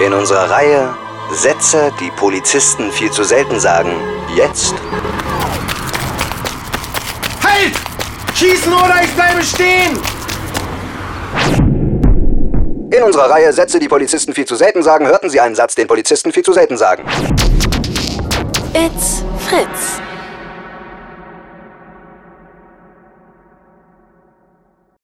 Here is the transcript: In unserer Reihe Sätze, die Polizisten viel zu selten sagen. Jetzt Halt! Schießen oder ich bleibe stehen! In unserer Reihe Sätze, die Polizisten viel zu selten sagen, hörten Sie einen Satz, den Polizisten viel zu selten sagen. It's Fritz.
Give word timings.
In 0.00 0.14
unserer 0.14 0.48
Reihe 0.50 0.94
Sätze, 1.30 1.92
die 2.00 2.10
Polizisten 2.12 2.90
viel 2.90 3.10
zu 3.10 3.22
selten 3.22 3.60
sagen. 3.60 3.92
Jetzt 4.34 4.74
Halt! 7.44 7.74
Schießen 8.34 8.72
oder 8.72 9.02
ich 9.04 9.10
bleibe 9.10 9.42
stehen! 9.42 9.98
In 12.90 13.02
unserer 13.02 13.28
Reihe 13.28 13.52
Sätze, 13.52 13.78
die 13.78 13.88
Polizisten 13.88 14.32
viel 14.32 14.46
zu 14.46 14.56
selten 14.56 14.82
sagen, 14.82 15.06
hörten 15.06 15.28
Sie 15.28 15.38
einen 15.38 15.54
Satz, 15.54 15.74
den 15.74 15.86
Polizisten 15.86 16.32
viel 16.32 16.44
zu 16.44 16.54
selten 16.54 16.78
sagen. 16.78 17.04
It's 18.72 19.22
Fritz. 19.46 20.00